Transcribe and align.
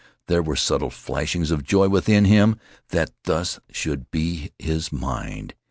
There 0.25 0.41
were 0.41 0.55
subtle 0.55 0.89
flashings 0.89 1.51
of 1.51 1.63
joy 1.63 1.87
within 1.87 2.25
him 2.25 2.57
that 2.89 3.11
thus 3.25 3.59
should 3.69 4.09
be 4.09 4.51
his 4.57 4.91
mind. 4.91 5.53